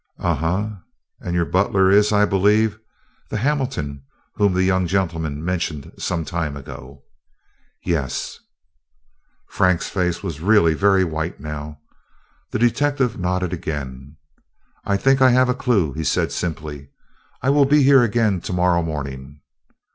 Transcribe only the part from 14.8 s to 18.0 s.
"I think I have a clue," he said simply. "I will be